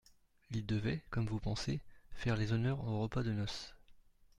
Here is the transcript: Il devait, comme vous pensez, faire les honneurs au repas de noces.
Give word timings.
Il 0.49 0.65
devait, 0.65 1.03
comme 1.11 1.27
vous 1.27 1.39
pensez, 1.39 1.79
faire 2.09 2.35
les 2.35 2.53
honneurs 2.53 2.83
au 2.87 3.03
repas 3.03 3.21
de 3.21 3.31
noces. 3.33 3.75